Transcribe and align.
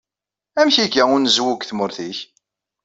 Amek 0.59 0.75
yega 0.79 1.03
unezwu 1.15 1.49
deg 1.53 1.63
tmurt-ik? 1.65 2.19